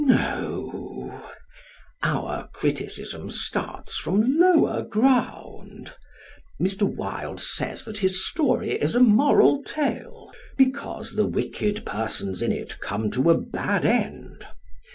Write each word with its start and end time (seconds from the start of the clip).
No; 0.03 1.21
our 2.01 2.47
criticism 2.53 3.29
starts 3.29 3.97
from 3.97 4.39
lower 4.39 4.81
ground. 4.81 5.93
Mr. 6.59 6.91
Wilde 6.91 7.39
says 7.39 7.85
that 7.85 7.99
his 7.99 8.25
story 8.27 8.71
is 8.71 8.95
a 8.95 8.99
moral 8.99 9.61
tale, 9.61 10.31
because 10.57 11.11
the 11.11 11.27
wicked 11.27 11.85
persons 11.85 12.41
in 12.41 12.51
it 12.51 12.79
come 12.79 13.11
to 13.11 13.29
a 13.29 13.37
bad 13.37 13.85
end. 13.85 14.43